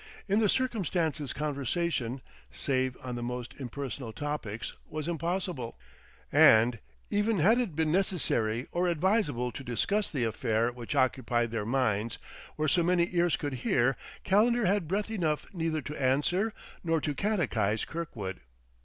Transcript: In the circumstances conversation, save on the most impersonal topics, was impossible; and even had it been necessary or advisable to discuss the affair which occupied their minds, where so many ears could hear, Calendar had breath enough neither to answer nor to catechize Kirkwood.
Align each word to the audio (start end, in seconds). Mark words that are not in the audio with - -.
In 0.27 0.39
the 0.39 0.49
circumstances 0.49 1.31
conversation, 1.31 2.21
save 2.49 2.97
on 3.03 3.13
the 3.13 3.21
most 3.21 3.53
impersonal 3.59 4.11
topics, 4.11 4.73
was 4.89 5.07
impossible; 5.07 5.77
and 6.31 6.79
even 7.11 7.37
had 7.37 7.59
it 7.59 7.75
been 7.75 7.91
necessary 7.91 8.65
or 8.71 8.87
advisable 8.87 9.51
to 9.51 9.63
discuss 9.63 10.09
the 10.09 10.23
affair 10.23 10.71
which 10.71 10.95
occupied 10.95 11.51
their 11.51 11.67
minds, 11.67 12.17
where 12.55 12.67
so 12.67 12.81
many 12.81 13.15
ears 13.15 13.37
could 13.37 13.53
hear, 13.61 13.95
Calendar 14.23 14.65
had 14.65 14.87
breath 14.87 15.11
enough 15.11 15.45
neither 15.53 15.83
to 15.83 15.95
answer 16.01 16.51
nor 16.83 16.99
to 16.99 17.13
catechize 17.13 17.85
Kirkwood. 17.85 18.39